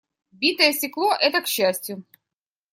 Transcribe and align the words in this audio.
Битое 0.31 0.73
стекло- 0.73 1.13
это 1.21 1.41
к 1.43 1.47
счастью. 1.47 2.03